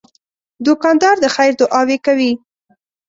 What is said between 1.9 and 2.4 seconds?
کوي.